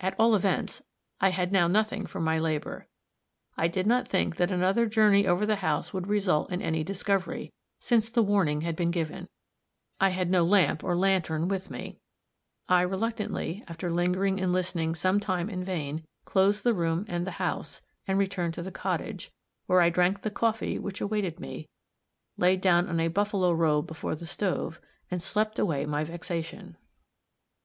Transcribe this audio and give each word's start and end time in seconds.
At 0.00 0.16
all 0.18 0.34
events, 0.34 0.82
I 1.20 1.28
had 1.28 1.52
now 1.52 1.68
nothing 1.68 2.04
for 2.04 2.18
my 2.20 2.38
labor. 2.40 2.88
I 3.56 3.68
did 3.68 3.86
not 3.86 4.08
think 4.08 4.34
that 4.34 4.50
another 4.50 4.84
journey 4.86 5.28
over 5.28 5.46
the 5.46 5.54
house 5.62 5.92
would 5.92 6.08
result 6.08 6.50
in 6.50 6.60
any 6.60 6.82
discovery, 6.82 7.52
since 7.78 8.08
the 8.10 8.20
warning 8.24 8.62
had 8.62 8.74
been 8.74 8.90
given; 8.90 9.28
I 10.00 10.08
had 10.08 10.28
no 10.28 10.42
lamp 10.44 10.82
or 10.82 10.96
lantern 10.96 11.46
with 11.46 11.70
me; 11.70 12.00
I 12.68 12.80
reluctantly, 12.82 13.62
after 13.68 13.92
lingering 13.92 14.40
and 14.40 14.52
listening 14.52 14.96
some 14.96 15.20
time 15.20 15.48
in 15.48 15.62
vain, 15.62 16.04
closed 16.24 16.64
the 16.64 16.74
room 16.74 17.04
and 17.06 17.24
the 17.24 17.30
house, 17.38 17.80
and 18.08 18.18
returned 18.18 18.54
to 18.54 18.62
the 18.62 18.72
cottage, 18.72 19.30
where 19.66 19.80
I 19.80 19.88
drank 19.88 20.22
the 20.22 20.32
coffee 20.32 20.80
which 20.80 21.00
awaited 21.00 21.38
me, 21.38 21.68
laid 22.36 22.60
down 22.60 22.88
on 22.88 22.98
a 22.98 23.06
buffalo 23.06 23.52
robe 23.52 23.86
before 23.86 24.16
the 24.16 24.26
stove, 24.26 24.80
and 25.12 25.22
slept 25.22 25.60
away 25.60 25.86
my 25.86 26.02
vexation. 26.02 26.76